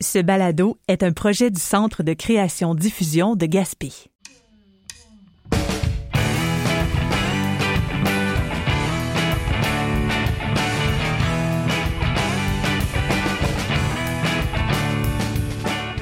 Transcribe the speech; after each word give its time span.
Ce 0.00 0.20
balado 0.20 0.78
est 0.86 1.02
un 1.02 1.10
projet 1.10 1.50
du 1.50 1.58
Centre 1.58 2.04
de 2.04 2.12
création-diffusion 2.12 3.34
de 3.34 3.46
Gaspé. 3.46 3.90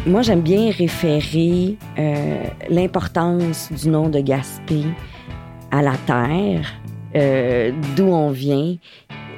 Moi, 0.05 0.21
j'aime 0.21 0.43
bien 0.43 0.71
référer 0.73 1.79
euh, 1.99 2.45
l'importance 2.69 3.73
du 3.73 3.89
nom 3.89 4.11
de 4.11 4.21
Gaspé 4.21 4.83
à 5.71 5.81
la 5.81 5.97
terre, 6.07 6.71
euh, 7.15 7.73
d'où 7.97 8.05
on 8.05 8.31
vient. 8.31 8.77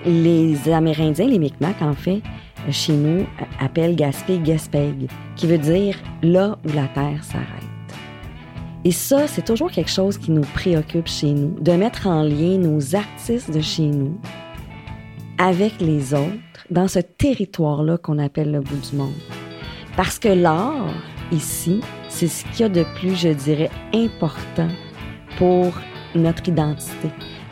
Les 0.04 0.68
Amérindiens, 0.68 1.28
les 1.28 1.38
Micmacs, 1.38 1.80
en 1.80 1.94
fait, 1.94 2.22
chez 2.70 2.92
nous, 2.92 3.26
appellent 3.60 3.96
Gaspé 3.96 4.38
Gaspeg, 4.38 5.08
qui 5.36 5.46
veut 5.46 5.58
dire 5.58 5.96
là 6.22 6.58
où 6.64 6.72
la 6.72 6.86
terre 6.88 7.22
s'arrête. 7.22 7.46
Et 8.84 8.92
ça, 8.92 9.26
c'est 9.26 9.44
toujours 9.44 9.70
quelque 9.70 9.90
chose 9.90 10.18
qui 10.18 10.30
nous 10.30 10.46
préoccupe 10.54 11.08
chez 11.08 11.32
nous, 11.32 11.58
de 11.60 11.72
mettre 11.72 12.06
en 12.06 12.22
lien 12.22 12.58
nos 12.58 12.94
artistes 12.94 13.50
de 13.50 13.60
chez 13.60 13.86
nous 13.86 14.18
avec 15.38 15.80
les 15.80 16.14
autres 16.14 16.66
dans 16.70 16.88
ce 16.88 16.98
territoire-là 16.98 17.98
qu'on 17.98 18.18
appelle 18.18 18.52
le 18.52 18.60
bout 18.60 18.90
du 18.90 18.96
monde. 18.96 19.12
Parce 19.96 20.18
que 20.18 20.28
l'art, 20.28 20.92
ici, 21.32 21.80
c'est 22.08 22.28
ce 22.28 22.44
qu'il 22.44 22.60
y 22.60 22.62
a 22.64 22.68
de 22.68 22.84
plus, 22.96 23.16
je 23.16 23.28
dirais, 23.28 23.70
important 23.94 24.68
pour 25.36 25.72
notre 26.14 26.48
identité, 26.48 27.10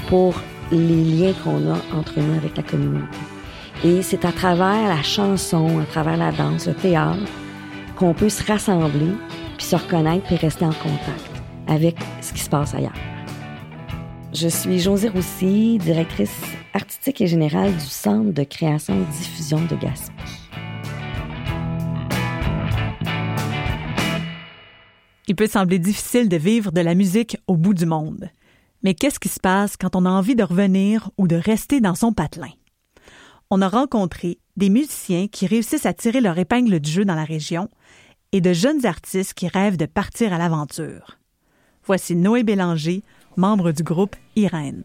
pour 0.08 0.34
les 0.72 1.04
liens 1.04 1.32
qu'on 1.44 1.70
a 1.70 1.78
entre 1.96 2.20
nous 2.20 2.34
avec 2.34 2.56
la 2.56 2.62
communauté. 2.62 3.35
Et 3.86 4.02
c'est 4.02 4.24
à 4.24 4.32
travers 4.32 4.88
la 4.88 5.00
chanson, 5.00 5.78
à 5.78 5.84
travers 5.84 6.16
la 6.16 6.32
danse, 6.32 6.66
le 6.66 6.74
théâtre, 6.74 7.22
qu'on 7.94 8.14
peut 8.14 8.28
se 8.28 8.42
rassembler, 8.42 9.12
puis 9.56 9.64
se 9.64 9.76
reconnaître, 9.76 10.26
puis 10.26 10.34
rester 10.34 10.64
en 10.64 10.72
contact 10.72 11.30
avec 11.68 11.96
ce 12.20 12.32
qui 12.32 12.40
se 12.40 12.50
passe 12.50 12.74
ailleurs. 12.74 12.98
Je 14.32 14.48
suis 14.48 14.80
Josée 14.80 15.08
Roussy, 15.08 15.78
directrice 15.78 16.34
artistique 16.74 17.20
et 17.20 17.28
générale 17.28 17.72
du 17.74 17.86
Centre 17.86 18.32
de 18.32 18.42
création 18.42 18.94
et 19.00 19.04
diffusion 19.18 19.60
de 19.60 19.76
Gaspé. 19.76 20.12
Il 25.28 25.36
peut 25.36 25.46
sembler 25.46 25.78
difficile 25.78 26.28
de 26.28 26.36
vivre 26.36 26.72
de 26.72 26.80
la 26.80 26.96
musique 26.96 27.36
au 27.46 27.56
bout 27.56 27.74
du 27.74 27.86
monde. 27.86 28.30
Mais 28.82 28.94
qu'est-ce 28.94 29.20
qui 29.20 29.28
se 29.28 29.38
passe 29.38 29.76
quand 29.76 29.94
on 29.94 30.04
a 30.04 30.10
envie 30.10 30.34
de 30.34 30.42
revenir 30.42 31.08
ou 31.18 31.28
de 31.28 31.36
rester 31.36 31.80
dans 31.80 31.94
son 31.94 32.12
patelin? 32.12 32.50
On 33.48 33.62
a 33.62 33.68
rencontré 33.68 34.38
des 34.56 34.70
musiciens 34.70 35.28
qui 35.28 35.46
réussissent 35.46 35.86
à 35.86 35.94
tirer 35.94 36.20
leur 36.20 36.36
épingle 36.36 36.80
du 36.80 36.90
jeu 36.90 37.04
dans 37.04 37.14
la 37.14 37.24
région 37.24 37.68
et 38.32 38.40
de 38.40 38.52
jeunes 38.52 38.84
artistes 38.84 39.34
qui 39.34 39.46
rêvent 39.46 39.76
de 39.76 39.86
partir 39.86 40.32
à 40.32 40.38
l'aventure. 40.38 41.18
Voici 41.84 42.16
Noé 42.16 42.42
Bélanger, 42.42 43.02
membre 43.36 43.70
du 43.70 43.84
groupe 43.84 44.16
Irène. 44.34 44.82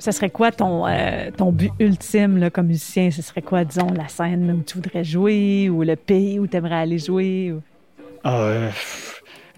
Ce 0.00 0.10
serait 0.10 0.30
quoi 0.30 0.50
ton, 0.50 0.88
euh, 0.88 1.30
ton 1.36 1.52
but 1.52 1.70
ultime 1.78 2.38
là, 2.38 2.50
comme 2.50 2.66
musicien? 2.66 3.12
Ce 3.12 3.22
serait 3.22 3.42
quoi, 3.42 3.64
disons, 3.64 3.92
la 3.92 4.08
scène 4.08 4.50
où 4.50 4.62
tu 4.64 4.74
voudrais 4.74 5.04
jouer 5.04 5.70
ou 5.70 5.84
le 5.84 5.94
pays 5.94 6.40
où 6.40 6.48
tu 6.48 6.56
aimerais 6.56 6.80
aller 6.80 6.98
jouer? 6.98 7.54
Ah, 8.24 8.40
euh, 8.40 8.70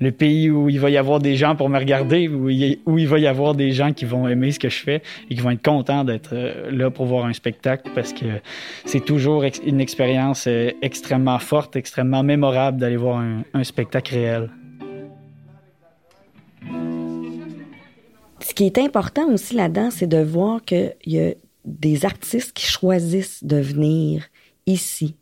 le 0.00 0.12
pays 0.12 0.50
où 0.50 0.68
il 0.68 0.80
va 0.80 0.90
y 0.90 0.96
avoir 0.96 1.18
des 1.18 1.36
gens 1.36 1.56
pour 1.56 1.68
me 1.68 1.78
regarder, 1.78 2.28
où 2.28 2.48
il, 2.48 3.08
va 3.08 3.18
y 3.18 3.26
avoir 3.26 3.54
des 3.54 3.72
gens 3.72 3.92
qui 3.92 4.04
vont 4.04 4.28
aimer 4.28 4.52
ce 4.52 4.58
que 4.58 4.68
je 4.68 4.80
fais 4.80 5.02
et 5.30 5.34
qui 5.34 5.40
vont 5.40 5.50
être 5.50 5.62
contents 5.62 6.04
d'être 6.04 6.30
euh, 6.32 6.70
là 6.70 6.90
pour 6.90 7.06
voir 7.06 7.26
un 7.26 7.32
spectacle 7.32 7.90
parce 7.94 8.12
que 8.12 8.26
c'est 8.84 9.04
toujours 9.04 9.44
une 9.64 9.80
expérience 9.80 10.46
euh, 10.46 10.70
extrêmement 10.82 11.38
forte, 11.38 11.76
extrêmement 11.76 12.22
mémorable 12.22 12.78
d'aller 12.78 12.96
voir 12.96 13.18
un, 13.18 13.42
un 13.52 13.64
spectacle 13.64 14.14
réel. 14.14 14.50
Ce 18.40 18.52
qui 18.52 18.66
est 18.66 18.78
important 18.78 19.28
aussi 19.32 19.54
là-dedans, 19.54 19.90
c'est 19.90 20.06
de 20.06 20.22
voir 20.22 20.62
qu'il 20.64 20.94
y 21.06 21.18
a 21.18 21.32
des 21.64 22.04
artistes 22.04 22.52
qui 22.52 22.66
choisissent 22.66 23.42
de 23.42 23.56
venir 23.56 24.24
ici, 24.66 25.16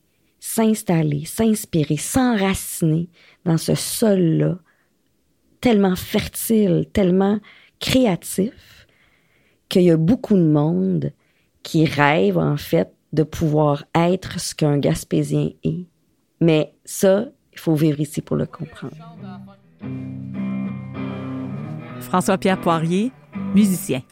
s'installer, 0.44 1.24
s'inspirer, 1.24 1.96
s'enraciner 1.96 3.08
dans 3.44 3.58
ce 3.58 3.76
sol-là, 3.76 4.58
tellement 5.60 5.94
fertile, 5.94 6.84
tellement 6.92 7.38
créatif, 7.78 8.88
qu'il 9.68 9.82
y 9.82 9.92
a 9.92 9.96
beaucoup 9.96 10.34
de 10.34 10.42
monde 10.42 11.12
qui 11.62 11.84
rêve 11.84 12.38
en 12.38 12.56
fait 12.56 12.92
de 13.12 13.22
pouvoir 13.22 13.84
être 13.94 14.40
ce 14.40 14.52
qu'un 14.56 14.78
Gaspésien 14.78 15.50
est. 15.62 15.86
Mais 16.40 16.74
ça, 16.84 17.26
il 17.52 17.60
faut 17.60 17.76
vivre 17.76 18.00
ici 18.00 18.20
pour 18.20 18.34
le 18.34 18.46
comprendre. 18.46 18.96
François-Pierre 22.00 22.60
Poirier, 22.60 23.12
musicien. 23.54 24.02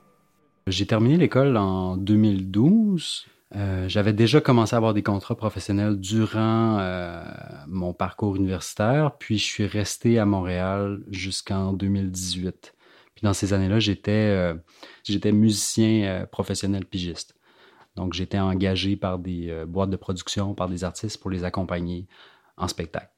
J'ai 0.69 0.87
terminé 0.87 1.17
l'école 1.17 1.57
en 1.57 1.97
2012. 1.97 3.27
Euh, 3.57 3.89
j'avais 3.89 4.13
déjà 4.13 4.41
commencé 4.41 4.75
à 4.75 4.77
avoir 4.77 4.95
des 4.95 5.03
contrats 5.03 5.35
professionnels 5.37 5.99
durant 5.99 6.79
euh, 6.79 7.25
mon 7.67 7.93
parcours 7.93 8.37
universitaire, 8.37 9.17
puis 9.19 9.39
je 9.39 9.45
suis 9.45 9.67
resté 9.67 10.19
à 10.19 10.25
Montréal 10.25 11.01
jusqu'en 11.11 11.73
2018. 11.73 12.75
Puis 13.21 13.27
dans 13.27 13.35
ces 13.35 13.53
années-là, 13.53 13.81
j'étais 13.81 14.11
euh, 14.11 14.55
musicien 15.33 16.05
euh, 16.05 16.27
professionnel 16.27 16.87
pigiste. 16.87 17.35
Donc 17.97 18.15
j'étais 18.15 18.39
engagé 18.39 18.97
par 18.97 19.19
des 19.19 19.51
euh, 19.51 19.67
boîtes 19.67 19.91
de 19.91 19.97
production, 19.97 20.55
par 20.55 20.69
des 20.69 20.85
artistes 20.85 21.21
pour 21.21 21.31
les 21.31 21.45
accompagner 21.45 22.07
en 22.57 22.69
spectacle. 22.69 23.11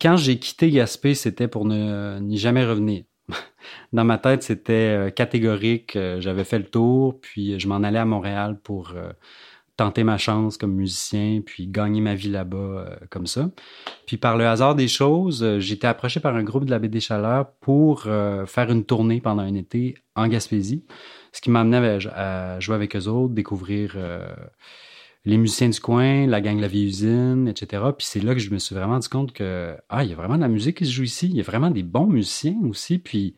Quand 0.00 0.16
j'ai 0.16 0.38
quitté 0.38 0.70
Gaspé, 0.70 1.14
c'était 1.14 1.48
pour 1.48 1.64
ne 1.64 2.18
n'y 2.20 2.38
jamais 2.38 2.64
revenir. 2.64 3.04
Dans 3.92 4.04
ma 4.04 4.18
tête, 4.18 4.42
c'était 4.42 5.12
catégorique. 5.14 5.98
J'avais 6.18 6.44
fait 6.44 6.58
le 6.58 6.66
tour, 6.66 7.20
puis 7.20 7.58
je 7.58 7.68
m'en 7.68 7.76
allais 7.76 7.98
à 7.98 8.04
Montréal 8.04 8.58
pour 8.62 8.94
tenter 9.78 10.02
ma 10.02 10.18
chance 10.18 10.58
comme 10.58 10.74
musicien, 10.74 11.40
puis 11.40 11.68
gagner 11.68 12.00
ma 12.00 12.16
vie 12.16 12.28
là-bas 12.28 12.56
euh, 12.56 12.96
comme 13.10 13.26
ça. 13.26 13.48
Puis 14.06 14.16
par 14.16 14.36
le 14.36 14.46
hasard 14.46 14.74
des 14.74 14.88
choses, 14.88 15.42
euh, 15.44 15.60
été 15.60 15.86
approché 15.86 16.18
par 16.18 16.34
un 16.34 16.42
groupe 16.42 16.64
de 16.64 16.70
la 16.70 16.80
Baie 16.80 16.88
des 16.88 17.00
Chaleurs 17.00 17.52
pour 17.60 18.02
euh, 18.06 18.44
faire 18.44 18.70
une 18.70 18.84
tournée 18.84 19.20
pendant 19.20 19.42
un 19.42 19.54
été 19.54 19.94
en 20.16 20.26
Gaspésie, 20.26 20.84
ce 21.32 21.40
qui 21.40 21.50
m'a 21.50 21.60
amené 21.60 21.98
à, 22.10 22.54
à, 22.54 22.60
jouer 22.60 22.74
avec 22.74 22.96
eux 22.96 23.06
autres, 23.06 23.34
découvrir 23.34 23.96
les 25.28 25.36
musiciens 25.36 25.68
du 25.68 25.80
coin, 25.80 26.26
la 26.26 26.40
gang 26.40 26.58
la 26.58 26.68
vieille 26.68 26.86
usine, 26.86 27.48
etc. 27.48 27.82
Puis 27.96 28.06
c'est 28.06 28.20
là 28.20 28.34
que 28.34 28.40
je 28.40 28.50
me 28.50 28.58
suis 28.58 28.74
vraiment 28.74 28.94
rendu 28.94 29.08
compte 29.08 29.32
que 29.32 29.76
ah, 29.88 30.02
il 30.04 30.10
y 30.10 30.12
a 30.12 30.16
vraiment 30.16 30.36
de 30.36 30.40
la 30.40 30.48
musique 30.48 30.78
qui 30.78 30.86
se 30.86 30.92
joue 30.92 31.04
ici, 31.04 31.26
il 31.26 31.36
y 31.36 31.40
a 31.40 31.44
vraiment 31.44 31.70
des 31.70 31.82
bons 31.82 32.06
musiciens 32.06 32.56
aussi. 32.68 32.98
Puis 32.98 33.36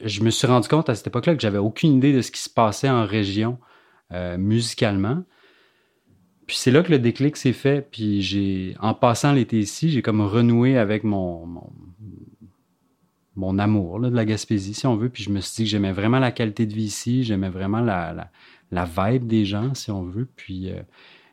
je 0.00 0.22
me 0.22 0.30
suis 0.30 0.46
rendu 0.46 0.68
compte 0.68 0.88
à 0.88 0.94
cette 0.94 1.06
époque-là 1.08 1.34
que 1.34 1.40
j'avais 1.40 1.58
aucune 1.58 1.94
idée 1.94 2.12
de 2.12 2.22
ce 2.22 2.30
qui 2.30 2.40
se 2.40 2.50
passait 2.50 2.90
en 2.90 3.04
région. 3.06 3.58
Euh, 4.12 4.36
musicalement. 4.38 5.24
Puis 6.46 6.56
c'est 6.56 6.70
là 6.70 6.82
que 6.82 6.92
le 6.92 6.98
déclic 6.98 7.36
s'est 7.36 7.54
fait. 7.54 7.88
Puis 7.90 8.22
j'ai, 8.22 8.76
en 8.78 8.94
passant 8.94 9.32
l'été 9.32 9.58
ici, 9.58 9.90
j'ai 9.90 10.02
comme 10.02 10.20
renoué 10.20 10.76
avec 10.76 11.04
mon, 11.04 11.72
mon 13.36 13.58
amour 13.58 13.98
là, 13.98 14.10
de 14.10 14.16
la 14.16 14.24
Gaspésie, 14.24 14.74
si 14.74 14.86
on 14.86 14.96
veut. 14.96 15.08
Puis 15.08 15.22
je 15.22 15.30
me 15.30 15.40
suis 15.40 15.56
dit 15.56 15.64
que 15.64 15.70
j'aimais 15.70 15.92
vraiment 15.92 16.18
la 16.18 16.32
qualité 16.32 16.66
de 16.66 16.74
vie 16.74 16.84
ici, 16.84 17.24
j'aimais 17.24 17.48
vraiment 17.48 17.80
la, 17.80 18.12
la, 18.12 18.30
la 18.70 18.84
vibe 18.84 19.26
des 19.26 19.44
gens, 19.44 19.74
si 19.74 19.90
on 19.90 20.04
veut. 20.04 20.28
Puis 20.36 20.70
euh, 20.70 20.80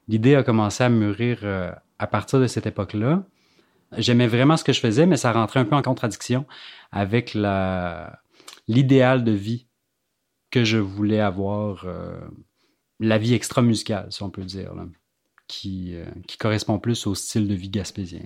l'idée 0.07 0.35
a 0.35 0.43
commencé 0.43 0.83
à 0.83 0.89
mûrir 0.89 1.39
euh, 1.43 1.71
à 1.99 2.07
partir 2.07 2.39
de 2.39 2.47
cette 2.47 2.65
époque-là. 2.65 3.23
J'aimais 3.97 4.27
vraiment 4.27 4.57
ce 4.57 4.63
que 4.63 4.73
je 4.73 4.79
faisais, 4.79 5.05
mais 5.05 5.17
ça 5.17 5.33
rentrait 5.33 5.59
un 5.59 5.65
peu 5.65 5.75
en 5.75 5.81
contradiction 5.81 6.45
avec 6.91 7.37
l'idéal 8.67 9.23
de 9.25 9.31
vie 9.31 9.67
que 10.49 10.63
je 10.63 10.77
voulais 10.77 11.19
avoir, 11.19 11.83
euh, 11.85 12.21
la 12.99 13.17
vie 13.17 13.33
extra-musicale, 13.33 14.07
si 14.09 14.23
on 14.23 14.29
peut 14.29 14.43
dire. 14.43 14.73
Qui, 15.47 15.95
qui 16.29 16.37
correspond 16.37 16.79
plus 16.79 17.05
au 17.07 17.13
style 17.13 17.49
de 17.49 17.53
vie 17.53 17.69
gaspésien. 17.69 18.21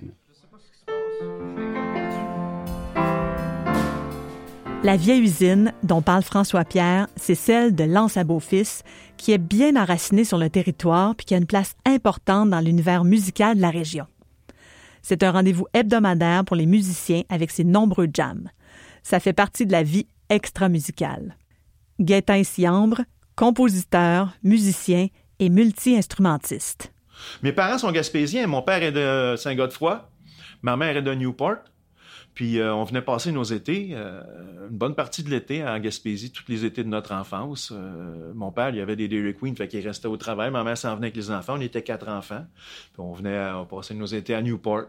La 4.82 4.96
vieille 4.96 5.22
usine 5.22 5.72
dont 5.82 6.02
parle 6.02 6.22
François 6.22 6.64
Pierre, 6.64 7.08
c'est 7.16 7.34
celle 7.34 7.74
de 7.74 7.84
Lance 7.84 8.16
à 8.16 8.24
Beaufils, 8.24 8.82
qui 9.16 9.32
est 9.32 9.38
bien 9.38 9.74
enracinée 9.74 10.24
sur 10.24 10.38
le 10.38 10.50
territoire 10.50 11.16
puis 11.16 11.24
qui 11.24 11.34
a 11.34 11.38
une 11.38 11.46
place 11.46 11.74
importante 11.84 12.50
dans 12.50 12.60
l'univers 12.60 13.02
musical 13.02 13.56
de 13.56 13.62
la 13.62 13.70
région. 13.70 14.06
C'est 15.02 15.22
un 15.22 15.32
rendez-vous 15.32 15.66
hebdomadaire 15.72 16.44
pour 16.44 16.56
les 16.56 16.66
musiciens 16.66 17.22
avec 17.28 17.50
ses 17.50 17.64
nombreux 17.64 18.08
jams. 18.12 18.50
Ça 19.02 19.18
fait 19.18 19.32
partie 19.32 19.66
de 19.66 19.72
la 19.72 19.82
vie 19.82 20.06
extra-musicale. 20.28 21.36
Gaétan 21.98 22.44
Siambre, 22.44 23.02
compositeur, 23.34 24.34
musicien 24.42 25.08
et 25.38 25.48
multi-instrumentiste. 25.48 26.92
Mes 27.42 27.52
parents 27.52 27.78
sont 27.78 27.92
gaspésiens. 27.92 28.46
Mon 28.46 28.62
père 28.62 28.82
est 28.82 28.92
de 28.92 29.36
Saint-Godefroy. 29.36 30.08
Ma 30.62 30.76
mère 30.76 30.96
est 30.96 31.02
de 31.02 31.14
Newport. 31.14 31.58
Puis 32.36 32.60
on 32.62 32.84
venait 32.84 33.00
passer 33.00 33.32
nos 33.32 33.44
étés, 33.44 33.94
une 33.94 34.76
bonne 34.76 34.94
partie 34.94 35.22
de 35.22 35.30
l'été 35.30 35.66
en 35.66 35.78
Gaspésie, 35.80 36.30
tous 36.30 36.44
les 36.48 36.66
étés 36.66 36.84
de 36.84 36.88
notre 36.88 37.12
enfance. 37.12 37.72
mon 38.34 38.52
père, 38.52 38.68
il 38.68 38.76
y 38.76 38.80
avait 38.82 38.94
des 38.94 39.08
Dairy 39.08 39.34
Queen, 39.34 39.56
fait 39.56 39.66
qu'il 39.66 39.80
restait 39.80 40.06
au 40.06 40.18
travail. 40.18 40.50
Ma 40.50 40.62
mère 40.62 40.76
s'en 40.76 40.94
venait 40.96 41.06
avec 41.06 41.16
les 41.16 41.30
enfants. 41.30 41.54
On 41.56 41.60
était 41.62 41.80
quatre 41.82 42.08
enfants. 42.08 42.44
Puis 42.92 43.00
on 43.00 43.14
venait, 43.14 43.50
on 43.52 43.64
passait 43.64 43.94
nos 43.94 44.04
étés 44.04 44.34
à 44.34 44.42
Newport. 44.42 44.84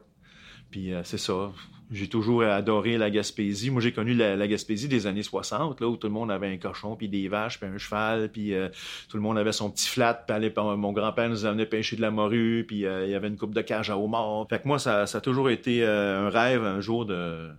Puis 0.71 0.91
c'est 1.03 1.17
ça. 1.17 1.51
J'ai 1.89 2.09
toujours 2.09 2.43
adoré 2.43 2.97
la 2.97 3.09
Gaspésie. 3.09 3.69
Moi, 3.69 3.81
j'ai 3.81 3.93
connu 3.93 4.13
la, 4.13 4.47
Gaspésie 4.47 4.89
des 4.89 5.07
années 5.07 5.23
60, 5.23 5.79
là, 5.79 5.87
où 5.87 5.95
tout 5.95 6.07
le 6.07 6.13
monde 6.13 6.29
avait 6.29 6.51
un 6.51 6.57
cochon, 6.57 6.97
puis 6.97 7.07
des 7.07 7.29
vaches, 7.29 7.59
puis 7.59 7.69
un 7.69 7.77
cheval, 7.77 8.29
puis 8.29 8.53
euh, 8.53 8.67
tout 9.07 9.15
le 9.15 9.23
monde 9.23 9.37
avait 9.37 9.53
son 9.53 9.69
petit 9.71 9.87
flat, 9.87 10.13
puis 10.13 10.51
mon 10.57 10.91
grand-père 10.91 11.29
nous 11.29 11.45
amenait 11.45 11.65
pêcher 11.65 11.95
de 11.95 12.01
la 12.01 12.11
morue, 12.11 12.65
puis 12.67 12.85
euh, 12.85 13.05
il 13.05 13.11
y 13.11 13.15
avait 13.15 13.29
une 13.29 13.37
coupe 13.37 13.55
de 13.55 13.61
cage 13.61 13.89
à 13.89 13.97
homard. 13.97 14.47
Fait 14.49 14.61
que 14.61 14.67
moi, 14.67 14.79
ça, 14.79 15.03
a 15.03 15.21
toujours 15.21 15.49
été 15.49 15.81
euh, 15.81 16.27
un 16.27 16.29
rêve 16.29 16.63
un 16.63 16.81
jour 16.81 17.05
de, 17.05 17.51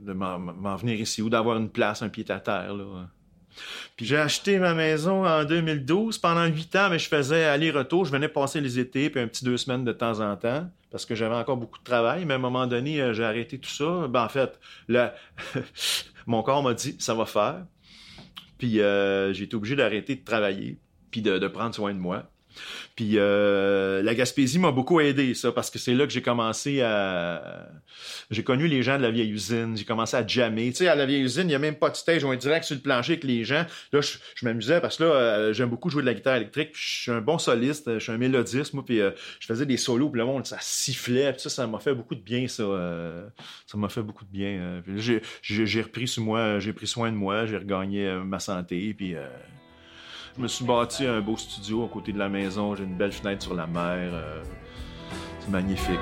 m'en 0.00 0.76
venir 0.76 1.00
ici, 1.00 1.20
ou 1.20 1.28
d'avoir 1.28 1.56
une 1.56 1.70
place, 1.70 2.02
un 2.02 2.08
pied 2.08 2.24
à 2.28 2.38
terre. 2.38 2.76
Puis 3.96 4.06
j'ai 4.06 4.16
acheté 4.16 4.60
ma 4.60 4.74
maison 4.74 5.26
en 5.26 5.44
2012 5.44 6.18
pendant 6.18 6.46
huit 6.46 6.74
ans, 6.76 6.88
mais 6.88 7.00
je 7.00 7.08
faisais 7.08 7.44
aller-retour. 7.46 8.04
Je 8.04 8.12
venais 8.12 8.28
passer 8.28 8.60
les 8.60 8.78
étés, 8.78 9.10
puis 9.10 9.20
un 9.20 9.26
petit 9.26 9.44
deux 9.44 9.56
semaines 9.56 9.84
de 9.84 9.92
temps 9.92 10.20
en 10.20 10.36
temps, 10.36 10.70
parce 10.90 11.06
que 11.06 11.14
j'avais 11.14 11.34
encore 11.34 11.56
beaucoup 11.56 11.78
de 11.78 11.84
travail. 11.84 12.24
Mais 12.24 12.34
à 12.34 12.36
un 12.36 12.40
moment 12.40 12.66
donné, 12.66 13.00
euh, 13.00 13.12
j'ai 13.12 13.24
arrêté 13.24 13.58
tout 13.58 13.70
ça. 13.70 14.08
Ben, 14.08 14.24
en 14.24 14.28
fait, 14.28 14.58
mon 16.26 16.42
corps 16.42 16.62
m'a 16.62 16.74
dit, 16.74 16.96
ça 16.98 17.14
va 17.14 17.26
faire. 17.26 17.64
Puis 18.58 18.80
euh, 18.80 19.32
j'ai 19.32 19.44
été 19.44 19.56
obligé 19.56 19.76
d'arrêter 19.76 20.16
de 20.16 20.24
travailler, 20.24 20.78
puis 21.10 21.22
de 21.22 21.48
prendre 21.48 21.74
soin 21.74 21.94
de 21.94 21.98
moi. 21.98 22.30
Puis 22.96 23.12
euh, 23.16 24.02
la 24.02 24.14
Gaspésie 24.14 24.58
m'a 24.58 24.72
beaucoup 24.72 25.00
aidé, 25.00 25.34
ça, 25.34 25.52
parce 25.52 25.70
que 25.70 25.78
c'est 25.78 25.94
là 25.94 26.06
que 26.06 26.12
j'ai 26.12 26.22
commencé 26.22 26.80
à... 26.82 27.68
J'ai 28.30 28.44
connu 28.44 28.66
les 28.66 28.82
gens 28.82 28.96
de 28.96 29.02
la 29.02 29.10
vieille 29.10 29.30
usine, 29.30 29.76
j'ai 29.76 29.84
commencé 29.84 30.16
à 30.16 30.26
jammer. 30.26 30.70
Tu 30.70 30.78
sais, 30.78 30.88
à 30.88 30.94
la 30.94 31.06
vieille 31.06 31.22
usine, 31.22 31.44
il 31.44 31.48
n'y 31.48 31.54
a 31.54 31.58
même 31.58 31.76
pas 31.76 31.90
de 31.90 31.96
stage, 31.96 32.24
on 32.24 32.32
est 32.32 32.36
direct 32.36 32.64
sur 32.64 32.76
le 32.76 32.82
plancher 32.82 33.12
avec 33.12 33.24
les 33.24 33.44
gens. 33.44 33.64
Là, 33.92 34.00
je, 34.00 34.44
m'amusais 34.44 34.80
parce 34.80 34.96
que 34.96 35.04
là, 35.04 35.10
euh, 35.10 35.52
j'aime 35.52 35.68
beaucoup 35.70 35.90
jouer 35.90 36.02
de 36.02 36.06
la 36.06 36.14
guitare 36.14 36.36
électrique, 36.36 36.70
je 36.74 37.02
suis 37.02 37.10
un 37.10 37.20
bon 37.20 37.38
soliste, 37.38 37.94
je 37.94 37.98
suis 37.98 38.12
un 38.12 38.18
mélodiste, 38.18 38.74
moi, 38.74 38.84
puis 38.84 39.00
euh, 39.00 39.10
je 39.40 39.46
faisais 39.46 39.66
des 39.66 39.76
solos, 39.76 40.10
puis 40.10 40.20
le 40.20 40.26
monde, 40.26 40.46
ça 40.46 40.58
sifflait, 40.60 41.32
puis 41.32 41.42
ça, 41.42 41.50
ça 41.50 41.66
m'a 41.66 41.78
fait 41.78 41.94
beaucoup 41.94 42.14
de 42.14 42.20
bien, 42.20 42.46
ça. 42.48 42.64
ça 43.66 43.78
m'a 43.78 43.88
fait 43.88 44.02
beaucoup 44.02 44.24
de 44.24 44.30
bien. 44.30 44.82
j'ai 45.42 45.82
repris 45.82 46.08
sur 46.08 46.22
moi, 46.22 46.58
j'ai 46.58 46.72
pris 46.72 46.86
soin 46.86 47.10
de 47.10 47.16
moi, 47.16 47.46
j'ai 47.46 47.56
regagné 47.56 48.12
ma 48.24 48.38
santé, 48.38 48.94
puis... 48.94 49.14
Je 50.36 50.42
me 50.42 50.48
suis 50.48 50.64
bâti 50.64 51.06
un 51.06 51.20
beau 51.20 51.36
studio 51.36 51.84
à 51.84 51.88
côté 51.88 52.12
de 52.12 52.18
la 52.18 52.28
maison. 52.28 52.74
J'ai 52.76 52.84
une 52.84 52.94
belle 52.94 53.12
fenêtre 53.12 53.42
sur 53.42 53.54
la 53.54 53.66
mer. 53.66 54.10
Euh, 54.12 54.42
c'est 55.40 55.50
magnifique. 55.50 55.98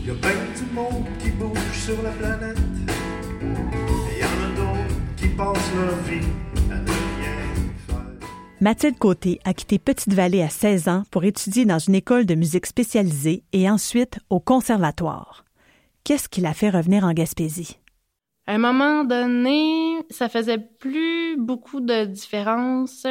Il 0.00 0.06
y 0.06 0.10
a 0.10 0.14
bien 0.14 0.30
du 0.56 0.72
monde 0.74 1.06
qui 1.18 1.30
bouge 1.30 1.72
sur 1.72 2.02
la 2.02 2.10
planète. 2.10 2.58
Et 2.58 4.16
il 4.16 4.18
y 4.18 4.24
en 4.24 4.44
a 4.44 4.56
d'autres 4.56 4.94
qui 5.16 5.28
passent 5.28 5.74
leur 5.74 5.96
vie 6.02 6.26
à 6.70 6.74
ne 6.76 6.86
rien 6.86 7.36
faire. 7.86 8.28
Mathilde 8.60 8.98
Côté 8.98 9.40
a 9.44 9.54
quitté 9.54 9.78
Petite-Vallée 9.78 10.42
à 10.42 10.50
16 10.50 10.88
ans 10.88 11.04
pour 11.10 11.24
étudier 11.24 11.64
dans 11.64 11.78
une 11.78 11.94
école 11.94 12.26
de 12.26 12.34
musique 12.34 12.66
spécialisée 12.66 13.42
et 13.54 13.70
ensuite 13.70 14.18
au 14.28 14.38
conservatoire. 14.38 15.46
Qu'est-ce 16.04 16.28
qui 16.28 16.42
l'a 16.42 16.52
fait 16.52 16.68
revenir 16.68 17.04
en 17.04 17.14
Gaspésie? 17.14 17.78
À 18.46 18.54
un 18.54 18.58
moment 18.58 19.04
donné, 19.04 20.04
ça 20.10 20.28
faisait 20.28 20.58
plus 20.58 21.36
beaucoup 21.38 21.80
de 21.80 22.04
différence 22.04 23.06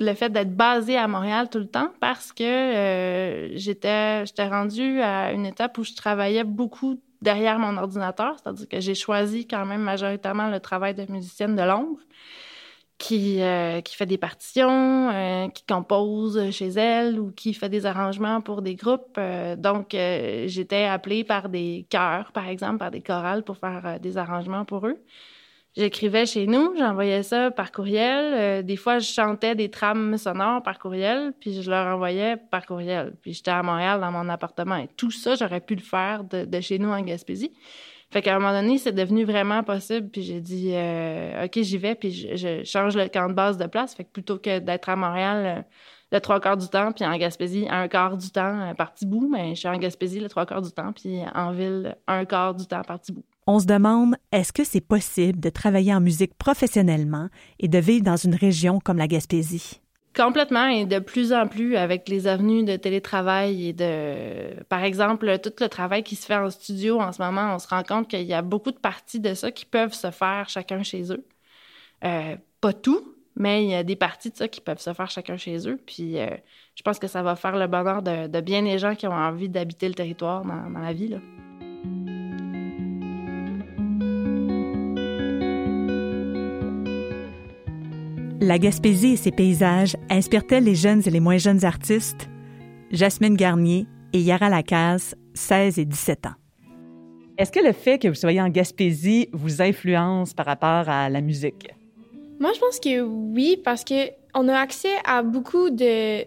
le 0.00 0.14
fait 0.14 0.30
d'être 0.30 0.54
basé 0.56 0.96
à 0.96 1.06
Montréal 1.08 1.48
tout 1.50 1.58
le 1.58 1.68
temps 1.68 1.90
parce 2.00 2.32
que 2.32 2.42
euh, 2.42 3.56
j'étais 3.56 4.26
j'étais 4.26 4.46
rendue 4.48 5.00
à 5.00 5.32
une 5.32 5.46
étape 5.46 5.78
où 5.78 5.84
je 5.84 5.94
travaillais 5.94 6.44
beaucoup 6.44 7.00
derrière 7.22 7.58
mon 7.58 7.76
ordinateur, 7.76 8.36
c'est-à-dire 8.38 8.68
que 8.68 8.80
j'ai 8.80 8.94
choisi 8.94 9.46
quand 9.46 9.64
même 9.64 9.80
majoritairement 9.82 10.50
le 10.50 10.60
travail 10.60 10.94
de 10.94 11.10
musicienne 11.10 11.56
de 11.56 11.62
l'ombre 11.62 11.98
qui, 13.04 13.42
euh, 13.42 13.82
qui 13.82 13.96
fait 13.96 14.06
des 14.06 14.16
partitions, 14.16 15.10
euh, 15.10 15.48
qui 15.48 15.62
compose 15.66 16.50
chez 16.52 16.68
elle 16.68 17.20
ou 17.20 17.32
qui 17.32 17.52
fait 17.52 17.68
des 17.68 17.84
arrangements 17.84 18.40
pour 18.40 18.62
des 18.62 18.76
groupes. 18.76 19.16
Euh, 19.18 19.56
donc, 19.56 19.90
j'étais 19.90 20.84
appelée 20.84 21.22
par 21.22 21.50
des 21.50 21.86
chœurs, 21.90 22.32
par 22.32 22.48
exemple, 22.48 22.78
par 22.78 22.90
des 22.90 23.02
chorales 23.02 23.44
pour 23.44 23.58
faire 23.58 24.00
des 24.00 24.16
arrangements 24.16 24.64
pour 24.64 24.86
eux. 24.86 24.96
J'écrivais 25.76 26.24
chez 26.24 26.46
nous, 26.46 26.72
j'envoyais 26.78 27.22
ça 27.22 27.50
par 27.50 27.72
courriel. 27.72 28.64
des 28.64 28.76
fois, 28.76 29.00
je 29.00 29.12
chantais 29.12 29.54
des 29.54 29.70
trames 29.70 30.16
sonores 30.16 30.62
par 30.62 30.78
courriel, 30.78 31.34
puis 31.40 31.60
je 31.60 31.68
leur 31.68 31.94
envoyais 31.94 32.36
par 32.50 32.64
courriel. 32.64 33.14
Puis 33.20 33.34
j'étais 33.34 33.50
à 33.50 33.62
Montréal 33.62 34.00
dans 34.00 34.12
mon 34.12 34.30
appartement. 34.30 34.76
Et 34.76 34.88
tout 34.96 35.10
ça, 35.10 35.34
j'aurais 35.34 35.60
pu 35.60 35.74
le 35.74 35.82
faire 35.82 36.24
de 36.24 36.60
chez 36.60 36.78
nous 36.78 36.90
en 36.90 37.02
Gaspésie. 37.02 37.52
Fait 38.14 38.22
qu'à 38.22 38.36
un 38.36 38.38
moment 38.38 38.52
donné, 38.52 38.78
c'est 38.78 38.92
devenu 38.92 39.24
vraiment 39.24 39.64
possible. 39.64 40.08
Puis 40.08 40.22
j'ai 40.22 40.40
dit, 40.40 40.70
euh, 40.72 41.46
OK, 41.46 41.58
j'y 41.62 41.78
vais, 41.78 41.96
puis 41.96 42.12
je, 42.12 42.62
change 42.62 42.96
le 42.96 43.08
camp 43.08 43.28
de 43.28 43.34
base 43.34 43.58
de 43.58 43.66
place. 43.66 43.92
Fait 43.92 44.04
que 44.04 44.10
plutôt 44.10 44.38
que 44.38 44.60
d'être 44.60 44.88
à 44.88 44.94
Montréal 44.94 45.44
euh, 45.44 45.62
le 46.12 46.20
trois 46.20 46.38
quarts 46.38 46.56
du 46.56 46.68
temps, 46.68 46.92
puis 46.92 47.04
en 47.04 47.16
Gaspésie 47.16 47.66
un 47.68 47.88
quart 47.88 48.16
du 48.16 48.30
temps 48.30 48.70
euh, 48.70 48.74
par 48.74 48.92
bout, 49.02 49.28
mais 49.28 49.56
je 49.56 49.58
suis 49.58 49.68
en 49.68 49.76
Gaspésie 49.78 50.20
le 50.20 50.28
trois 50.28 50.46
quarts 50.46 50.62
du 50.62 50.70
temps, 50.70 50.92
puis 50.92 51.22
en 51.34 51.50
ville 51.50 51.96
un 52.06 52.24
quart 52.24 52.54
du 52.54 52.66
temps 52.66 52.82
par. 52.82 53.00
On 53.48 53.58
se 53.58 53.66
demande, 53.66 54.14
est-ce 54.30 54.52
que 54.52 54.62
c'est 54.62 54.80
possible 54.80 55.40
de 55.40 55.50
travailler 55.50 55.92
en 55.92 56.00
musique 56.00 56.38
professionnellement 56.38 57.30
et 57.58 57.66
de 57.66 57.78
vivre 57.78 58.04
dans 58.04 58.14
une 58.14 58.36
région 58.36 58.78
comme 58.78 58.98
la 58.98 59.08
Gaspésie? 59.08 59.80
Complètement 60.16 60.68
et 60.68 60.86
de 60.86 61.00
plus 61.00 61.32
en 61.32 61.48
plus 61.48 61.76
avec 61.76 62.08
les 62.08 62.28
avenues 62.28 62.62
de 62.62 62.76
télétravail 62.76 63.68
et 63.68 63.72
de, 63.72 64.62
par 64.64 64.84
exemple, 64.84 65.38
tout 65.40 65.52
le 65.60 65.68
travail 65.68 66.04
qui 66.04 66.14
se 66.14 66.26
fait 66.26 66.36
en 66.36 66.50
studio 66.50 67.00
en 67.00 67.10
ce 67.10 67.20
moment, 67.20 67.52
on 67.54 67.58
se 67.58 67.66
rend 67.66 67.82
compte 67.82 68.08
qu'il 68.08 68.22
y 68.22 68.32
a 68.32 68.42
beaucoup 68.42 68.70
de 68.70 68.78
parties 68.78 69.18
de 69.18 69.34
ça 69.34 69.50
qui 69.50 69.66
peuvent 69.66 69.92
se 69.92 70.12
faire 70.12 70.48
chacun 70.48 70.84
chez 70.84 71.12
eux. 71.12 71.24
Euh, 72.04 72.36
pas 72.60 72.72
tout, 72.72 73.16
mais 73.34 73.64
il 73.64 73.70
y 73.70 73.74
a 73.74 73.82
des 73.82 73.96
parties 73.96 74.30
de 74.30 74.36
ça 74.36 74.46
qui 74.46 74.60
peuvent 74.60 74.80
se 74.80 74.92
faire 74.92 75.10
chacun 75.10 75.36
chez 75.36 75.68
eux. 75.68 75.80
Puis 75.84 76.18
euh, 76.20 76.28
je 76.76 76.82
pense 76.82 77.00
que 77.00 77.08
ça 77.08 77.22
va 77.24 77.34
faire 77.34 77.56
le 77.56 77.66
bonheur 77.66 78.02
de, 78.02 78.40
bien 78.40 78.62
des 78.62 78.78
gens 78.78 78.94
qui 78.94 79.08
ont 79.08 79.12
envie 79.12 79.48
d'habiter 79.48 79.88
le 79.88 79.94
territoire 79.94 80.44
dans, 80.44 80.70
dans 80.70 80.80
la 80.80 80.92
vie. 80.92 81.16
La 88.40 88.58
Gaspésie 88.58 89.12
et 89.12 89.16
ses 89.16 89.30
paysages 89.30 89.96
inspirent-elles 90.10 90.64
les 90.64 90.74
jeunes 90.74 91.02
et 91.06 91.10
les 91.10 91.20
moins 91.20 91.38
jeunes 91.38 91.64
artistes? 91.64 92.28
Jasmine 92.90 93.36
Garnier 93.36 93.86
et 94.12 94.20
Yara 94.20 94.48
Lacasse, 94.48 95.14
16 95.34 95.78
et 95.78 95.84
17 95.84 96.26
ans. 96.26 96.34
Est-ce 97.38 97.52
que 97.52 97.64
le 97.64 97.72
fait 97.72 97.98
que 97.98 98.08
vous 98.08 98.14
soyez 98.14 98.40
en 98.40 98.48
Gaspésie 98.48 99.28
vous 99.32 99.62
influence 99.62 100.34
par 100.34 100.46
rapport 100.46 100.88
à 100.88 101.08
la 101.08 101.20
musique? 101.20 101.68
Moi, 102.40 102.52
je 102.54 102.60
pense 102.60 102.80
que 102.80 103.00
oui, 103.00 103.56
parce 103.64 103.84
que 103.84 104.10
on 104.34 104.48
a 104.48 104.58
accès 104.58 104.94
à 105.04 105.22
beaucoup 105.22 105.70
de 105.70 106.24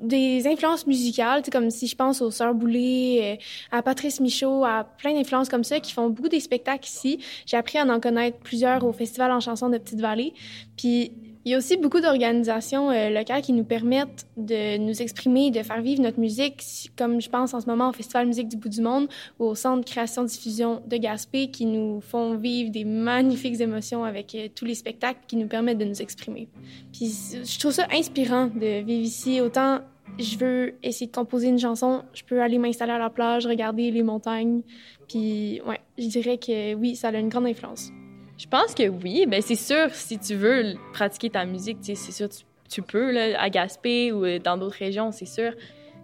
des 0.00 0.46
influences 0.46 0.86
musicales, 0.86 1.42
comme 1.50 1.70
si 1.70 1.86
je 1.86 1.96
pense 1.96 2.20
aux 2.20 2.30
Sœurs 2.30 2.54
Boulay, 2.54 3.38
euh, 3.38 3.76
à 3.76 3.82
Patrice 3.82 4.20
Michaud, 4.20 4.64
à 4.64 4.84
plein 4.84 5.14
d'influences 5.14 5.48
comme 5.48 5.64
ça 5.64 5.80
qui 5.80 5.92
font 5.92 6.10
beaucoup 6.10 6.28
des 6.28 6.40
spectacles 6.40 6.86
ici. 6.86 7.18
J'ai 7.46 7.56
appris 7.56 7.78
à 7.78 7.84
en 7.84 8.00
connaître 8.00 8.38
plusieurs 8.38 8.84
au 8.84 8.92
Festival 8.92 9.32
en 9.32 9.40
chansons 9.40 9.70
de 9.70 9.78
Petite-Vallée. 9.78 10.34
Puis 10.76 11.12
il 11.44 11.52
y 11.52 11.54
a 11.54 11.58
aussi 11.58 11.76
beaucoup 11.76 12.00
d'organisations 12.00 12.90
euh, 12.90 13.10
locales 13.10 13.42
qui 13.42 13.52
nous 13.52 13.64
permettent 13.64 14.26
de 14.36 14.78
nous 14.78 15.02
exprimer, 15.02 15.50
de 15.50 15.62
faire 15.62 15.82
vivre 15.82 16.02
notre 16.02 16.18
musique, 16.18 16.90
comme 16.96 17.20
je 17.20 17.28
pense 17.28 17.52
en 17.52 17.60
ce 17.60 17.66
moment 17.66 17.90
au 17.90 17.92
Festival 17.92 18.26
Musique 18.26 18.48
du 18.48 18.56
bout 18.56 18.70
du 18.70 18.80
monde 18.80 19.08
ou 19.38 19.44
au 19.44 19.54
Centre 19.54 19.84
Création-Diffusion 19.84 20.82
de 20.86 20.96
Gaspé, 20.96 21.48
qui 21.48 21.66
nous 21.66 22.00
font 22.00 22.36
vivre 22.36 22.70
des 22.70 22.84
magnifiques 22.84 23.60
émotions 23.60 24.04
avec 24.04 24.34
euh, 24.34 24.48
tous 24.54 24.64
les 24.64 24.74
spectacles 24.74 25.20
qui 25.26 25.36
nous 25.36 25.46
permettent 25.46 25.78
de 25.78 25.84
nous 25.84 26.00
exprimer. 26.00 26.48
Puis 26.92 27.12
je 27.44 27.58
trouve 27.58 27.72
ça 27.72 27.86
inspirant 27.92 28.46
de 28.46 28.82
vivre 28.82 29.04
ici. 29.04 29.40
Autant 29.40 29.80
je 30.18 30.38
veux 30.38 30.74
essayer 30.82 31.06
de 31.06 31.12
composer 31.12 31.48
une 31.48 31.58
chanson, 31.58 32.02
je 32.12 32.22
peux 32.22 32.40
aller 32.40 32.58
m'installer 32.58 32.92
à 32.92 32.98
la 32.98 33.10
plage, 33.10 33.46
regarder 33.46 33.90
les 33.90 34.02
montagnes. 34.02 34.62
Puis 35.08 35.60
ouais, 35.66 35.80
je 35.98 36.06
dirais 36.06 36.38
que 36.38 36.74
oui, 36.74 36.94
ça 36.94 37.08
a 37.08 37.18
une 37.18 37.28
grande 37.28 37.46
influence. 37.46 37.90
Je 38.36 38.46
pense 38.46 38.74
que 38.74 38.88
oui. 38.88 39.26
Ben, 39.26 39.40
c'est 39.40 39.54
sûr, 39.54 39.88
si 39.92 40.18
tu 40.18 40.34
veux 40.34 40.74
pratiquer 40.92 41.30
ta 41.30 41.44
musique, 41.44 41.78
c'est 41.82 41.94
sûr, 41.94 42.28
tu, 42.28 42.44
tu 42.68 42.82
peux, 42.82 43.10
là, 43.10 43.40
à 43.40 43.50
Gaspé 43.50 44.12
ou 44.12 44.24
euh, 44.24 44.38
dans 44.38 44.56
d'autres 44.56 44.78
régions, 44.78 45.12
c'est 45.12 45.26
sûr. 45.26 45.52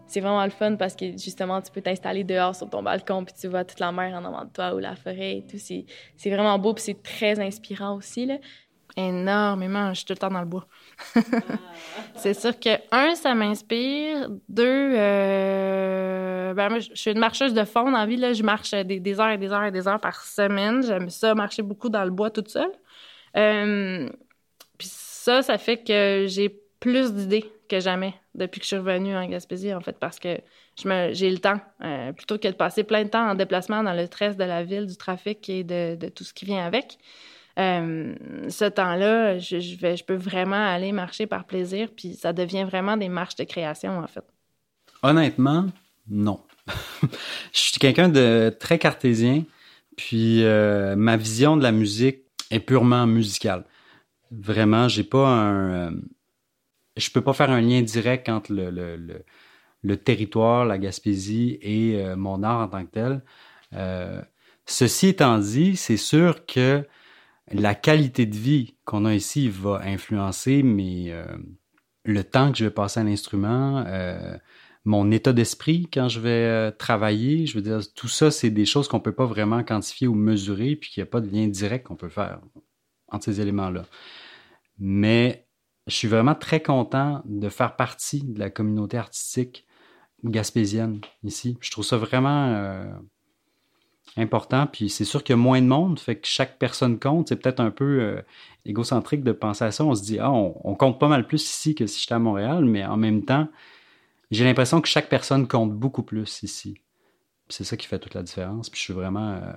C'est 0.06 0.20
vraiment 0.20 0.42
le 0.44 0.50
fun 0.50 0.74
parce 0.74 0.96
que 0.96 1.12
justement, 1.12 1.60
tu 1.62 1.70
peux 1.70 1.80
t'installer 1.80 2.24
dehors 2.24 2.56
sur 2.56 2.68
ton 2.68 2.82
balcon 2.82 3.24
puis 3.24 3.32
tu 3.40 3.46
vois 3.46 3.64
toute 3.64 3.78
la 3.78 3.92
mer 3.92 4.12
en 4.14 4.24
avant 4.24 4.44
de 4.44 4.50
toi 4.50 4.74
ou 4.74 4.78
la 4.78 4.96
forêt 4.96 5.36
et 5.36 5.46
tout. 5.48 5.56
C'est 5.56 6.30
vraiment 6.30 6.58
beau 6.58 6.74
puis 6.74 6.82
c'est 6.82 7.00
très 7.00 7.38
inspirant 7.38 7.94
aussi. 7.96 8.26
Là 8.26 8.38
énormément. 8.96 9.90
Je 9.90 9.98
suis 9.98 10.04
tout 10.04 10.12
le 10.12 10.18
temps 10.18 10.30
dans 10.30 10.40
le 10.40 10.46
bois. 10.46 10.66
c'est 12.16 12.34
sûr 12.34 12.58
que, 12.58 12.70
un, 12.92 13.14
ça 13.14 13.34
m'inspire. 13.34 14.28
Deux, 14.48 14.64
euh, 14.64 15.89
ben, 16.54 16.68
moi, 16.68 16.78
je 16.78 16.94
suis 16.94 17.10
une 17.10 17.18
marcheuse 17.18 17.54
de 17.54 17.64
fond 17.64 17.84
dans 17.84 17.98
la 17.98 18.06
vie. 18.06 18.16
Là. 18.16 18.32
Je 18.32 18.42
marche 18.42 18.72
des, 18.72 19.20
heures 19.20 19.30
et 19.30 19.38
des 19.38 19.52
heures 19.52 19.64
et 19.64 19.70
des 19.70 19.88
heures 19.88 20.00
par 20.00 20.22
semaine. 20.22 20.82
J'aime 20.82 21.10
ça, 21.10 21.34
marcher 21.34 21.62
beaucoup 21.62 21.88
dans 21.88 22.04
le 22.04 22.10
bois 22.10 22.30
toute 22.30 22.48
seule. 22.48 22.70
Euh, 23.36 24.08
puis 24.78 24.88
ça, 24.90 25.42
ça 25.42 25.58
fait 25.58 25.78
que 25.78 26.26
j'ai 26.28 26.48
plus 26.80 27.12
d'idées 27.12 27.50
que 27.68 27.80
jamais 27.80 28.14
depuis 28.34 28.60
que 28.60 28.64
je 28.64 28.68
suis 28.68 28.76
revenue 28.76 29.16
en 29.16 29.26
Gaspésie, 29.26 29.72
en 29.72 29.80
fait, 29.80 29.98
parce 29.98 30.18
que 30.18 30.38
j'ai 30.76 31.30
le 31.30 31.38
temps. 31.38 31.60
Euh, 31.82 32.12
plutôt 32.12 32.38
que 32.38 32.48
de 32.48 32.54
passer 32.54 32.84
plein 32.84 33.04
de 33.04 33.10
temps 33.10 33.30
en 33.30 33.34
déplacement 33.34 33.82
dans 33.82 33.92
le 33.92 34.06
stress 34.06 34.36
de 34.36 34.44
la 34.44 34.64
ville, 34.64 34.86
du 34.86 34.96
trafic 34.96 35.48
et 35.48 35.64
de, 35.64 36.08
tout 36.08 36.24
ce 36.24 36.32
qui 36.32 36.44
vient 36.44 36.64
avec. 36.64 36.98
Euh, 37.58 38.14
ce 38.48 38.64
temps-là, 38.64 39.38
je, 39.38 39.58
je 39.58 40.04
peux 40.04 40.14
vraiment 40.14 40.66
aller 40.68 40.92
marcher 40.92 41.26
par 41.26 41.44
plaisir, 41.44 41.88
puis 41.94 42.14
ça 42.14 42.32
devient 42.32 42.64
vraiment 42.64 42.96
des 42.96 43.08
marches 43.08 43.36
de 43.36 43.44
création, 43.44 43.98
en 43.98 44.06
fait. 44.06 44.24
Honnêtement, 45.02 45.66
non. 46.10 46.40
je 47.02 47.08
suis 47.52 47.78
quelqu'un 47.78 48.08
de 48.08 48.54
très 48.58 48.78
cartésien, 48.78 49.44
puis 49.96 50.44
euh, 50.44 50.96
ma 50.96 51.16
vision 51.16 51.56
de 51.56 51.62
la 51.62 51.72
musique 51.72 52.18
est 52.50 52.60
purement 52.60 53.06
musicale. 53.06 53.64
Vraiment, 54.30 54.88
j'ai 54.88 55.04
pas 55.04 55.28
un 55.28 55.92
je 56.96 57.10
peux 57.10 57.22
pas 57.22 57.32
faire 57.32 57.50
un 57.50 57.60
lien 57.60 57.82
direct 57.82 58.28
entre 58.28 58.52
le, 58.52 58.70
le, 59.82 59.96
territoire, 59.96 60.64
la 60.64 60.78
Gaspésie 60.78 61.58
et 61.62 62.04
euh, 62.04 62.16
mon 62.16 62.42
art 62.42 62.60
en 62.60 62.68
tant 62.68 62.84
que 62.84 62.90
tel. 62.90 63.22
Euh, 63.74 64.20
ceci 64.66 65.08
étant 65.08 65.38
dit, 65.38 65.76
c'est 65.76 65.96
sûr 65.96 66.46
que 66.46 66.86
la 67.52 67.74
qualité 67.74 68.26
de 68.26 68.36
vie 68.36 68.74
qu'on 68.84 69.04
a 69.04 69.14
ici 69.14 69.48
va 69.48 69.80
influencer 69.84 70.62
euh, 70.64 71.24
le 72.04 72.24
temps 72.24 72.52
que 72.52 72.58
je 72.58 72.64
vais 72.64 72.70
passer 72.70 73.00
à 73.00 73.04
l'instrument, 73.04 73.84
mon 74.84 75.10
état 75.10 75.32
d'esprit 75.32 75.88
quand 75.92 76.08
je 76.08 76.20
vais 76.20 76.72
travailler. 76.72 77.46
Je 77.46 77.54
veux 77.54 77.62
dire, 77.62 77.80
tout 77.94 78.08
ça, 78.08 78.30
c'est 78.30 78.50
des 78.50 78.64
choses 78.64 78.88
qu'on 78.88 79.00
peut 79.00 79.14
pas 79.14 79.26
vraiment 79.26 79.62
quantifier 79.62 80.06
ou 80.06 80.14
mesurer, 80.14 80.76
puis 80.76 80.90
qu'il 80.90 81.02
n'y 81.02 81.08
a 81.08 81.10
pas 81.10 81.20
de 81.20 81.28
lien 81.28 81.46
direct 81.48 81.86
qu'on 81.86 81.96
peut 81.96 82.08
faire 82.08 82.40
entre 83.08 83.24
ces 83.24 83.40
éléments-là. 83.40 83.84
Mais 84.78 85.46
je 85.86 85.94
suis 85.94 86.08
vraiment 86.08 86.34
très 86.34 86.62
content 86.62 87.22
de 87.26 87.48
faire 87.48 87.76
partie 87.76 88.22
de 88.22 88.38
la 88.38 88.50
communauté 88.50 88.96
artistique 88.96 89.66
gaspésienne 90.24 91.00
ici. 91.24 91.56
Je 91.60 91.70
trouve 91.70 91.84
ça 91.84 91.96
vraiment 91.96 92.48
euh, 92.48 92.92
important. 94.16 94.66
Puis 94.66 94.88
c'est 94.88 95.04
sûr 95.04 95.22
qu'il 95.22 95.34
y 95.34 95.38
a 95.38 95.42
moins 95.42 95.60
de 95.60 95.66
monde, 95.66 95.98
fait 95.98 96.16
que 96.16 96.26
chaque 96.26 96.58
personne 96.58 96.98
compte. 96.98 97.28
C'est 97.28 97.36
peut-être 97.36 97.60
un 97.60 97.70
peu 97.70 98.00
euh, 98.00 98.22
égocentrique 98.64 99.24
de 99.24 99.32
penser 99.32 99.64
à 99.64 99.70
ça. 99.70 99.84
On 99.84 99.94
se 99.94 100.02
dit, 100.02 100.18
ah, 100.18 100.30
on, 100.30 100.74
compte 100.74 100.98
pas 100.98 101.08
mal 101.08 101.26
plus 101.26 101.42
ici 101.44 101.74
que 101.74 101.86
si 101.86 102.00
j'étais 102.00 102.14
à 102.14 102.18
Montréal, 102.18 102.64
mais 102.64 102.84
en 102.84 102.96
même 102.96 103.24
temps, 103.24 103.48
j'ai 104.30 104.44
l'impression 104.44 104.80
que 104.80 104.88
chaque 104.88 105.08
personne 105.08 105.48
compte 105.48 105.72
beaucoup 105.72 106.02
plus 106.02 106.42
ici. 106.42 106.80
C'est 107.48 107.64
ça 107.64 107.76
qui 107.76 107.86
fait 107.86 107.98
toute 107.98 108.14
la 108.14 108.22
différence. 108.22 108.70
Puis 108.70 108.78
je 108.78 108.84
suis 108.84 108.92
vraiment 108.92 109.32
euh, 109.32 109.52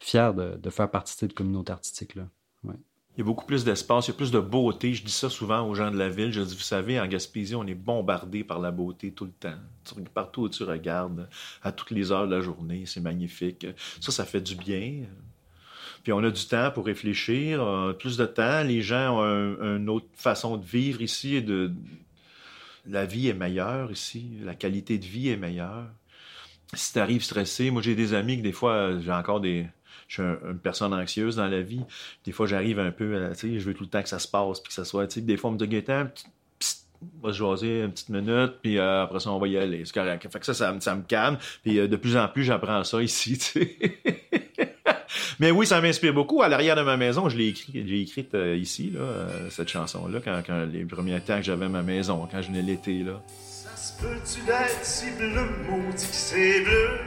fier 0.00 0.34
de, 0.34 0.70
faire 0.70 0.90
partie 0.90 1.14
de 1.14 1.20
cette 1.20 1.34
communauté 1.34 1.72
artistique-là. 1.72 2.28
Il 2.64 3.20
y 3.20 3.22
a 3.22 3.24
beaucoup 3.24 3.46
plus 3.46 3.64
d'espace, 3.64 4.08
il 4.08 4.10
y 4.10 4.14
a 4.14 4.16
plus 4.16 4.30
de 4.30 4.40
beauté. 4.40 4.92
Je 4.92 5.02
dis 5.02 5.12
ça 5.12 5.30
souvent 5.30 5.66
aux 5.66 5.74
gens 5.74 5.90
de 5.90 5.96
la 5.96 6.10
ville. 6.10 6.32
Je 6.32 6.42
dis, 6.42 6.54
vous 6.54 6.60
savez, 6.60 7.00
en 7.00 7.06
Gaspésie, 7.06 7.54
on 7.54 7.66
est 7.66 7.74
bombardé 7.74 8.44
par 8.44 8.58
la 8.58 8.70
beauté 8.70 9.10
tout 9.12 9.24
le 9.24 9.32
temps. 9.32 9.56
Partout 10.12 10.42
où 10.42 10.48
tu 10.50 10.64
regardes, 10.64 11.28
à 11.62 11.72
toutes 11.72 11.92
les 11.92 12.12
heures 12.12 12.26
de 12.26 12.34
la 12.34 12.42
journée, 12.42 12.84
c'est 12.84 13.00
magnifique. 13.00 13.66
Ça, 14.00 14.12
ça 14.12 14.24
fait 14.26 14.42
du 14.42 14.54
bien. 14.54 15.04
Puis 16.02 16.12
on 16.12 16.22
a 16.22 16.30
du 16.30 16.46
temps 16.46 16.70
pour 16.70 16.84
réfléchir, 16.84 17.62
euh, 17.62 17.92
plus 17.94 18.16
de 18.18 18.26
temps. 18.26 18.62
Les 18.62 18.82
gens 18.82 19.18
ont 19.18 19.76
une 19.76 19.88
autre 19.88 20.06
façon 20.14 20.58
de 20.58 20.64
vivre 20.64 21.00
ici. 21.00 21.36
Et 21.36 21.40
de... 21.40 21.72
La 22.88 23.04
vie 23.04 23.28
est 23.28 23.34
meilleure 23.34 23.90
ici. 23.90 24.30
La 24.42 24.54
qualité 24.54 24.98
de 24.98 25.04
vie 25.04 25.28
est 25.28 25.36
meilleure. 25.36 25.86
Si 26.74 26.92
tu 26.92 26.98
arrives 26.98 27.22
stressé, 27.22 27.70
moi 27.70 27.82
j'ai 27.82 27.94
des 27.94 28.14
amis 28.14 28.38
que 28.38 28.42
des 28.42 28.52
fois, 28.52 28.98
j'ai 28.98 29.12
encore 29.12 29.40
des 29.40 29.66
je 30.08 30.22
suis 30.22 30.22
une 30.22 30.58
personne 30.58 30.94
anxieuse 30.94 31.36
dans 31.36 31.48
la 31.48 31.62
vie. 31.62 31.82
Des 32.24 32.32
fois, 32.32 32.46
j'arrive 32.46 32.78
un 32.78 32.92
peu, 32.92 33.32
sais, 33.34 33.58
je 33.58 33.66
veux 33.66 33.74
tout 33.74 33.84
le 33.84 33.90
temps 33.90 34.02
que 34.02 34.08
ça 34.08 34.18
se 34.18 34.28
passe, 34.28 34.60
puis 34.60 34.68
que 34.68 34.74
ça 34.74 34.84
soit, 34.84 35.06
tu 35.08 35.14
sais, 35.14 35.20
des 35.20 35.36
fois, 35.36 35.50
on 35.50 35.54
me 35.54 35.58
dit, 35.58 35.66
Gaëtan, 35.66 36.08
on 37.02 37.26
va 37.26 37.32
se 37.32 37.38
jaser 37.38 37.82
une 37.82 37.92
petite 37.92 38.08
minute, 38.08 38.54
puis 38.62 38.78
euh, 38.78 39.02
après 39.02 39.20
ça, 39.20 39.30
on 39.30 39.38
va 39.38 39.48
y 39.48 39.56
aller. 39.56 39.84
C'est 39.84 39.94
correct. 39.94 40.26
Fait 40.30 40.38
que 40.40 40.46
ça, 40.46 40.54
ça, 40.54 40.94
me 40.94 41.02
calme. 41.02 41.38
Puis 41.62 41.78
euh, 41.78 41.88
de 41.88 41.96
plus 41.96 42.16
en 42.16 42.28
plus, 42.28 42.44
j'apprends 42.44 42.84
ça 42.84 43.02
ici. 43.02 43.38
Mais 45.38 45.50
oui, 45.50 45.66
ça 45.66 45.80
m'inspire 45.80 46.14
beaucoup. 46.14 46.42
À 46.42 46.48
l'arrière 46.48 46.76
de 46.76 46.82
ma 46.82 46.96
maison, 46.96 47.28
je 47.28 47.36
l'ai 47.36 47.48
écrit, 47.48 47.84
j'ai 47.86 48.00
écrite 48.00 48.34
euh, 48.34 48.56
ici, 48.56 48.90
là, 48.94 49.00
cette 49.50 49.68
chanson-là, 49.68 50.20
quand, 50.24 50.42
quand, 50.46 50.66
les 50.72 50.84
premiers 50.84 51.20
temps 51.20 51.36
que 51.36 51.42
j'avais 51.42 51.68
ma 51.68 51.82
maison, 51.82 52.26
quand 52.30 52.40
je 52.40 52.48
venais 52.48 52.62
l'été, 52.62 53.02
là. 53.02 53.20
Ça 53.38 53.76
se 53.76 54.02
peut-tu 54.02 54.46
d'être 54.46 54.84
si 54.84 55.10
bleu, 55.12 55.48
maudit 55.68 56.06
que 56.06 56.14
c'est 56.14 56.60
bleu? 56.60 56.98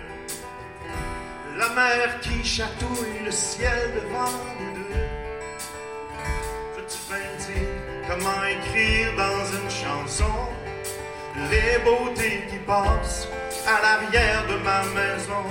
la 1.59 1.69
mer 1.75 2.19
qui 2.21 2.43
chatouille 2.43 3.25
le 3.25 3.31
ciel 3.31 3.91
devant 3.95 4.31
nous 4.59 4.73
deux. 4.75 4.95
Veux-tu 6.75 6.99
bien 7.09 7.29
dire 7.47 7.69
comment 8.07 8.43
écrire 8.45 9.09
dans 9.17 9.43
une 9.57 9.69
chanson? 9.69 10.35
Les 11.51 11.83
beautés 11.83 12.43
qui 12.49 12.59
passent 12.65 13.27
à 13.67 13.81
l'arrière 13.81 14.45
de 14.47 14.55
ma 14.63 14.83
maison? 14.97 15.43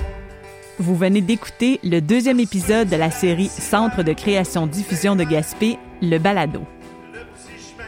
Vous 0.80 0.94
venez 0.94 1.20
d'écouter 1.20 1.80
le 1.82 2.00
deuxième 2.00 2.38
épisode 2.38 2.88
de 2.88 2.94
la 2.94 3.10
série 3.10 3.48
Centre 3.48 4.04
de 4.04 4.12
création 4.12 4.68
diffusion 4.68 5.16
de 5.16 5.24
Gaspé, 5.24 5.76
le 6.00 6.18
balado. 6.18 6.60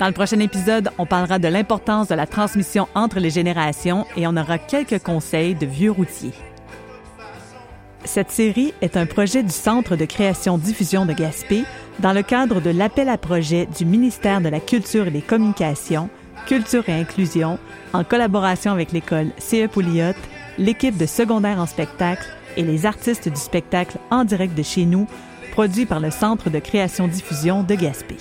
Dans 0.00 0.08
le 0.08 0.12
prochain 0.12 0.40
épisode, 0.40 0.90
on 0.98 1.06
parlera 1.06 1.38
de 1.38 1.46
l'importance 1.46 2.08
de 2.08 2.16
la 2.16 2.26
transmission 2.26 2.88
entre 2.96 3.20
les 3.20 3.30
générations 3.30 4.06
et 4.16 4.26
on 4.26 4.36
aura 4.36 4.58
quelques 4.58 4.98
conseils 5.04 5.54
de 5.54 5.66
vieux 5.66 5.92
routiers. 5.92 6.32
Cette 8.04 8.32
série 8.32 8.74
est 8.80 8.96
un 8.96 9.06
projet 9.06 9.44
du 9.44 9.52
Centre 9.52 9.94
de 9.94 10.04
création-diffusion 10.04 11.06
de 11.06 11.12
Gaspé 11.12 11.62
dans 12.00 12.12
le 12.12 12.22
cadre 12.22 12.60
de 12.60 12.70
l'appel 12.70 13.08
à 13.08 13.18
projet 13.18 13.66
du 13.66 13.84
ministère 13.84 14.40
de 14.40 14.48
la 14.48 14.58
Culture 14.58 15.06
et 15.06 15.12
des 15.12 15.22
Communications, 15.22 16.10
Culture 16.46 16.88
et 16.88 16.94
Inclusion, 16.94 17.60
en 17.92 18.02
collaboration 18.02 18.72
avec 18.72 18.90
l'école 18.90 19.28
CE 19.38 19.68
Pouliot, 19.68 20.14
l'équipe 20.58 20.96
de 20.96 21.06
secondaire 21.06 21.60
en 21.60 21.66
spectacle 21.66 22.26
et 22.56 22.62
les 22.62 22.86
artistes 22.86 23.28
du 23.28 23.40
spectacle 23.40 23.98
en 24.10 24.24
direct 24.24 24.54
de 24.54 24.62
chez 24.62 24.84
nous, 24.84 25.06
produit 25.52 25.86
par 25.86 26.00
le 26.00 26.10
Centre 26.10 26.50
de 26.50 26.58
création-diffusion 26.58 27.62
de 27.62 27.74
Gaspé. 27.74 28.16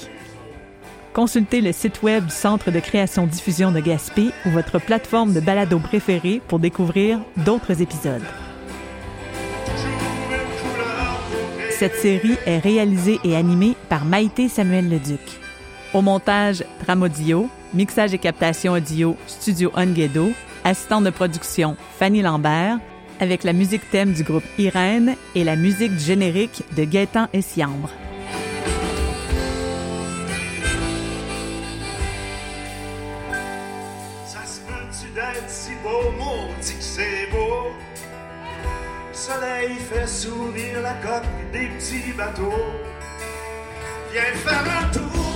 Consultez 1.13 1.61
le 1.61 1.71
site 1.71 2.01
web 2.03 2.25
du 2.25 2.33
Centre 2.33 2.71
de 2.71 2.79
création-diffusion 2.79 3.71
de 3.71 3.79
Gaspé 3.79 4.29
ou 4.45 4.49
votre 4.49 4.79
plateforme 4.79 5.33
de 5.33 5.39
balado 5.39 5.79
préférée 5.79 6.41
pour 6.47 6.59
découvrir 6.59 7.19
d'autres 7.37 7.81
épisodes. 7.81 8.23
Cette 11.71 11.95
série 11.95 12.35
est 12.45 12.59
réalisée 12.59 13.19
et 13.23 13.35
animée 13.35 13.75
par 13.87 14.05
Maïté 14.05 14.49
Samuel 14.49 14.89
Leduc. 14.89 15.21
Au 15.93 16.01
montage, 16.01 16.63
Drame 16.85 17.07
mixage 17.73 18.13
et 18.13 18.17
captation 18.17 18.73
audio, 18.73 19.15
Studio 19.27 19.71
Onguedo, 19.75 20.31
assistante 20.63 21.05
de 21.05 21.09
production, 21.09 21.77
Fanny 21.97 22.21
Lambert, 22.21 22.79
avec 23.19 23.43
la 23.43 23.53
musique 23.53 23.89
thème 23.91 24.13
du 24.13 24.23
groupe 24.23 24.43
Irène 24.57 25.15
et 25.35 25.43
la 25.43 25.55
musique 25.55 25.97
générique 25.97 26.63
de 26.75 26.83
Gaëtan 26.83 27.27
Essiambre. 27.33 27.89
Ça 34.25 34.45
se 34.45 34.61
peut-tu 34.61 35.13
d'être 35.13 35.49
si 35.49 35.71
beau, 35.83 36.11
maudit 36.17 36.75
que 36.75 36.83
c'est 36.83 37.29
beau? 37.31 37.71
soleil 39.29 39.75
fait 39.75 40.07
sourire 40.07 40.81
la 40.81 40.93
coque 40.93 41.51
des 41.51 41.67
petits 41.67 42.13
bateaux. 42.17 42.53
Viens 44.11 44.33
faire 44.43 44.65
un 44.81 44.91
tour 44.91 45.28